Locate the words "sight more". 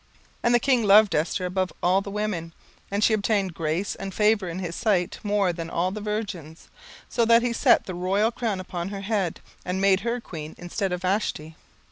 4.75-5.53